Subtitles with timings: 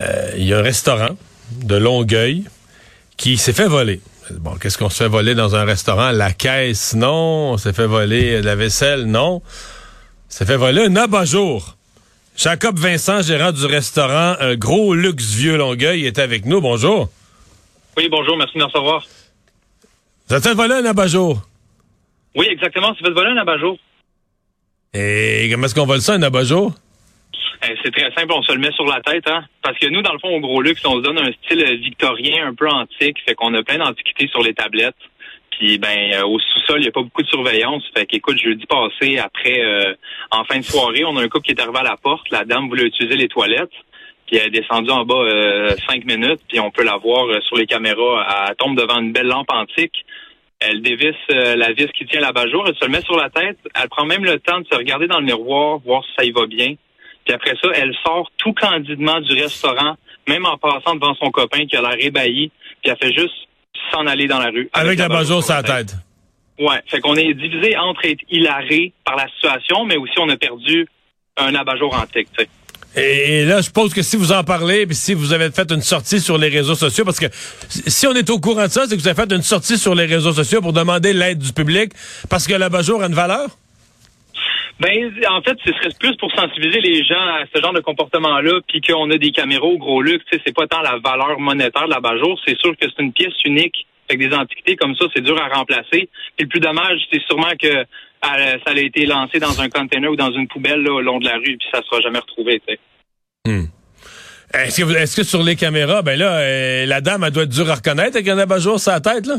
[0.00, 1.16] Euh, il y a un restaurant
[1.50, 2.44] de Longueuil
[3.16, 4.00] qui s'est fait voler.
[4.30, 6.12] Bon, qu'est-ce qu'on se fait voler dans un restaurant?
[6.12, 7.52] La caisse, non.
[7.52, 9.42] On s'est fait voler la vaisselle, non.
[10.28, 11.76] s'est fait voler un abat-jour.
[12.36, 16.60] Jacob Vincent, gérant du restaurant Un Gros Luxe Vieux Longueuil, est avec nous.
[16.60, 17.08] Bonjour.
[17.96, 19.04] Oui, bonjour, merci de me recevoir.
[20.28, 21.42] Vous avez fait voler un abat-jour?
[22.36, 23.76] Oui, exactement, c'est fait voler un abat-jour.
[24.94, 26.72] Et comment est-ce qu'on vole ça, un abat-jour?
[27.64, 29.44] Eh, c'est très simple, on se le met sur la tête, hein.
[29.62, 32.46] Parce que nous, dans le fond, au gros luxe, on se donne un style victorien
[32.46, 34.94] un peu antique, fait qu'on a plein d'antiquités sur les tablettes.
[35.58, 37.82] Puis ben euh, au sous-sol, il n'y a pas beaucoup de surveillance.
[37.96, 39.94] Fait qu'écoute, jeudi passé, après euh,
[40.30, 42.30] en fin de soirée, on a un couple qui est arrivé à la porte.
[42.30, 43.72] La dame voulait utiliser les toilettes.
[44.26, 47.56] Puis elle est descendue en bas euh, cinq minutes, puis on peut la voir sur
[47.56, 48.46] les caméras.
[48.48, 50.04] Elle tombe devant une belle lampe antique.
[50.60, 53.58] Elle dévisse la vis qui tient la jour elle se le met sur la tête.
[53.74, 56.30] Elle prend même le temps de se regarder dans le miroir, voir si ça y
[56.30, 56.74] va bien.
[57.28, 59.96] Puis après ça, elle sort tout candidement du restaurant,
[60.26, 62.50] même en passant devant son copain qui a l'air ébahi,
[62.82, 63.34] puis elle fait juste
[63.92, 64.70] s'en aller dans la rue.
[64.72, 65.94] Avec, la bajour sur la tête.
[66.58, 70.38] Ouais, fait qu'on est divisé entre être hilaré par la situation, mais aussi on a
[70.38, 70.86] perdu
[71.36, 72.48] un abat-jour antique, tu sais.
[72.96, 75.82] Et là, je suppose que si vous en parlez, puis si vous avez fait une
[75.82, 77.26] sortie sur les réseaux sociaux, parce que
[77.68, 79.94] si on est au courant de ça, c'est que vous avez fait une sortie sur
[79.94, 81.92] les réseaux sociaux pour demander l'aide du public,
[82.30, 83.50] parce que l'abat-jour a une valeur?
[84.80, 88.60] Ben, en fait, ce serait plus pour sensibiliser les gens à ce genre de comportement-là,
[88.68, 90.24] puis qu'on a des caméras au gros luxe.
[90.30, 93.34] C'est pas tant la valeur monétaire de la Bajour, c'est sûr que c'est une pièce
[93.44, 93.86] unique.
[94.10, 96.08] Avec des antiquités comme ça, c'est dur à remplacer.
[96.38, 97.84] Et le plus dommage, c'est sûrement que
[98.22, 98.32] ça
[98.66, 101.36] a été lancé dans un container ou dans une poubelle là, au long de la
[101.36, 102.62] rue, puis ça sera jamais retrouvé.
[103.44, 103.64] Hmm.
[104.54, 107.50] Est-ce que, est que, sur les caméras, ben là, euh, la dame, elle doit être
[107.50, 109.36] dure à reconnaître avec un abat-jour sur la tête, là?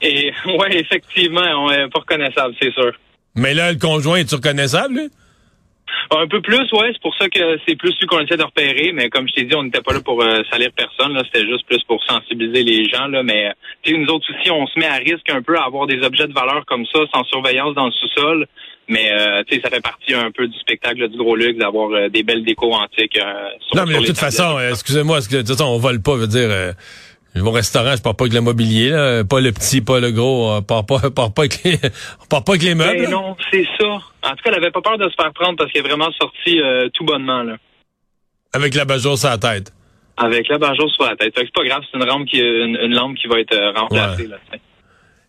[0.00, 2.92] Et ouais, effectivement, on est pas reconnaissable, c'est sûr.
[3.34, 5.10] Mais là, le conjoint est reconnaissable, lui?
[6.10, 6.90] Un peu plus, ouais.
[6.92, 8.92] C'est pour ça que c'est plus lui qu'on essaie de repérer.
[8.92, 11.14] Mais comme je t'ai dit, on n'était pas là pour euh, salir personne.
[11.14, 13.06] Là, c'était juste plus pour sensibiliser les gens.
[13.06, 13.22] Là.
[13.22, 13.52] Mais
[13.86, 16.32] nous autres aussi, on se met à risque un peu à avoir des objets de
[16.32, 18.46] valeur comme ça, sans surveillance dans le sous-sol.
[18.88, 22.22] Mais euh, ça fait partie un peu du spectacle du gros luxe d'avoir euh, des
[22.22, 23.16] belles décos antiques.
[23.16, 26.74] Euh, sur, non, mais de toute façon, excusez-moi, façon, on vole pas, veut dire
[27.36, 29.24] mon restaurant, je parle pas avec le mobilier, là.
[29.24, 31.78] pas le petit, pas le gros, on part pas, part pas avec les,
[32.22, 33.04] on part pas avec les meubles.
[33.04, 33.86] Ben non, c'est ça.
[33.86, 36.10] En tout cas, elle avait pas peur de se faire prendre parce qu'elle est vraiment
[36.12, 37.56] sortie euh, tout bonnement là.
[38.52, 39.72] Avec la bajour sur la tête.
[40.18, 41.32] Avec la bajour sur la tête.
[41.34, 44.36] c'est pas grave, c'est une lampe qui, une, lampe qui va être euh, remplacée là.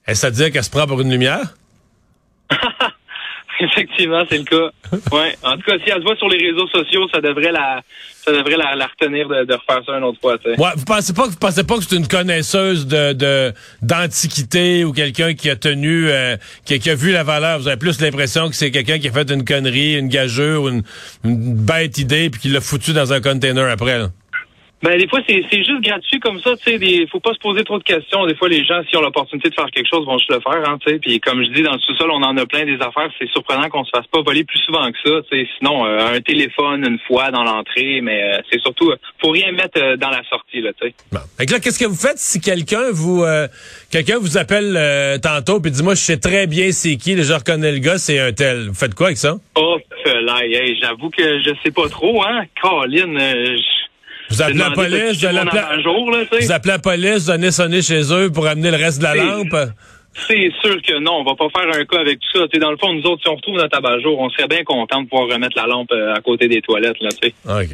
[0.06, 1.56] Est-ce à dire qu'elle se prend pour une lumière?
[3.64, 4.72] Effectivement, c'est le cas.
[5.12, 5.36] Ouais.
[5.44, 7.82] En tout cas, si elle se voit sur les réseaux sociaux, ça devrait la,
[8.26, 10.36] ça devrait la, retenir de, refaire ça une autre fois.
[10.46, 15.34] Ouais, vous pensez pas, vous pensez pas que c'est une connaisseuse de d'antiquité ou quelqu'un
[15.34, 16.36] qui a tenu, euh,
[16.66, 17.60] qui, a vu la valeur?
[17.60, 20.70] Vous avez plus l'impression que c'est quelqu'un qui a fait une connerie, une gageure ou
[20.70, 20.84] une,
[21.24, 23.98] une bête idée puis qui l'a foutu dans un container après.
[23.98, 24.10] Là?
[24.84, 27.40] Ben des fois c'est c'est juste gratuit comme ça, tu sais, il faut pas se
[27.40, 28.26] poser trop de questions.
[28.26, 30.70] Des fois les gens s'ils ont l'opportunité de faire quelque chose vont juste le faire,
[30.70, 31.00] hein, tu sais.
[31.00, 33.70] Puis comme je dis dans le sous-sol, on en a plein des affaires, c'est surprenant
[33.70, 35.50] qu'on se fasse pas voler plus souvent que ça, tu sais.
[35.58, 39.54] Sinon euh, un téléphone une fois dans l'entrée, mais euh, c'est surtout euh, faut rien
[39.54, 40.96] mettre dans la sortie là, tu sais.
[41.14, 41.20] Bon.
[41.40, 43.24] Là qu'est-ce que vous faites si quelqu'un vous
[43.90, 44.78] quelqu'un vous appelle
[45.22, 48.20] tantôt puis dit moi je sais très bien c'est qui, je reconnais le gars, c'est
[48.20, 48.68] un tel.
[48.68, 49.36] Vous faites quoi avec ça?
[49.56, 50.42] Oh là,
[50.82, 52.44] j'avoue que je sais pas trop hein.
[52.62, 53.18] Caroline,
[54.30, 55.30] vous appelez la police, vous,
[56.42, 59.16] vous appelez la police, vous allez sonner chez eux pour amener le reste de la
[59.16, 59.56] lampe?
[60.28, 62.60] C'est sûr que non, on va pas faire un cas avec tout ça.
[62.60, 65.08] dans le fond, nous autres, si on retrouve notre abat-jour, on serait bien content de
[65.08, 66.98] pouvoir remettre la lampe euh, à côté des toilettes.
[67.02, 67.10] Là,
[67.62, 67.70] OK.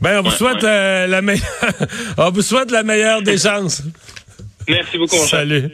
[0.00, 1.46] Ben, on vous souhaite euh, la meilleure
[2.18, 3.82] on vous souhaite la meilleure des chances.
[4.68, 5.16] Merci beaucoup.
[5.16, 5.70] Salut.